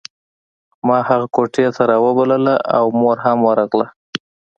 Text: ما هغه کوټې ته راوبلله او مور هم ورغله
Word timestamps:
ما 0.87 0.97
هغه 1.09 1.27
کوټې 1.35 1.65
ته 1.75 1.81
راوبلله 1.91 2.55
او 2.77 2.85
مور 2.99 3.17
هم 3.25 3.37
ورغله 3.47 3.87